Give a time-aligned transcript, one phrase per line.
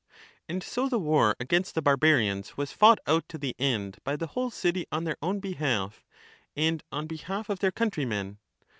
[0.49, 4.15] 242 And so the war against the barbarians was fought out to the end by
[4.15, 6.07] the whole city on their own behalf,
[6.55, 8.39] and on behalf of their countrymen.